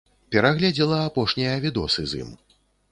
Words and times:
Перагледзела 0.35 0.97
апошнія 1.11 1.53
відосы 1.67 2.01
з 2.13 2.23
ім. 2.25 2.29